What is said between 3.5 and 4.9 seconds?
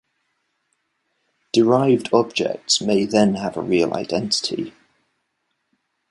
a real identity.